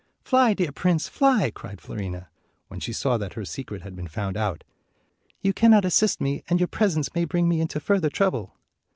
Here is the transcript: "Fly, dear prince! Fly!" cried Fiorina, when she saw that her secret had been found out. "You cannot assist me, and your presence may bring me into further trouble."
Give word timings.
"Fly, 0.23 0.55
dear 0.55 0.71
prince! 0.71 1.07
Fly!" 1.07 1.51
cried 1.53 1.79
Fiorina, 1.79 2.29
when 2.69 2.79
she 2.79 2.91
saw 2.91 3.19
that 3.19 3.33
her 3.33 3.45
secret 3.45 3.83
had 3.83 3.95
been 3.95 4.07
found 4.07 4.35
out. 4.35 4.63
"You 5.43 5.53
cannot 5.53 5.85
assist 5.85 6.19
me, 6.19 6.43
and 6.47 6.59
your 6.59 6.65
presence 6.69 7.13
may 7.13 7.25
bring 7.25 7.47
me 7.47 7.61
into 7.61 7.79
further 7.79 8.09
trouble." 8.09 8.55